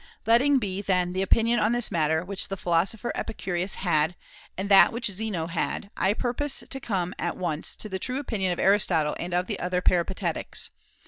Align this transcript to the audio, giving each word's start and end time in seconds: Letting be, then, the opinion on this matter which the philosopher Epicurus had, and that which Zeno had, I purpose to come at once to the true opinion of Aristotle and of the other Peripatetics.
Letting 0.25 0.57
be, 0.57 0.81
then, 0.81 1.13
the 1.13 1.21
opinion 1.21 1.59
on 1.59 1.73
this 1.73 1.91
matter 1.91 2.25
which 2.25 2.47
the 2.47 2.57
philosopher 2.57 3.11
Epicurus 3.13 3.75
had, 3.75 4.15
and 4.57 4.67
that 4.67 4.91
which 4.91 5.11
Zeno 5.11 5.45
had, 5.45 5.91
I 5.95 6.15
purpose 6.15 6.63
to 6.67 6.79
come 6.79 7.13
at 7.19 7.37
once 7.37 7.75
to 7.75 7.87
the 7.87 7.99
true 7.99 8.17
opinion 8.17 8.51
of 8.51 8.57
Aristotle 8.57 9.15
and 9.19 9.31
of 9.31 9.45
the 9.45 9.59
other 9.59 9.79
Peripatetics. 9.81 10.71